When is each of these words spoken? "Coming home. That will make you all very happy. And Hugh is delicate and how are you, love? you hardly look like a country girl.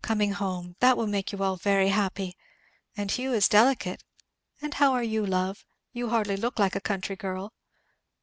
"Coming 0.00 0.32
home. 0.32 0.76
That 0.80 0.96
will 0.96 1.06
make 1.06 1.30
you 1.30 1.42
all 1.42 1.56
very 1.56 1.90
happy. 1.90 2.38
And 2.96 3.10
Hugh 3.10 3.34
is 3.34 3.48
delicate 3.48 4.02
and 4.62 4.72
how 4.72 4.94
are 4.94 5.02
you, 5.04 5.26
love? 5.26 5.66
you 5.92 6.08
hardly 6.08 6.38
look 6.38 6.58
like 6.58 6.74
a 6.74 6.80
country 6.80 7.16
girl. 7.16 7.52